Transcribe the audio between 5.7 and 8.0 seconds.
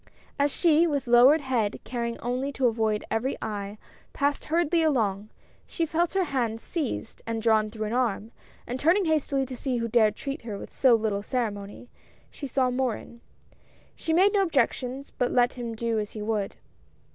felt her hand seized and drawn through an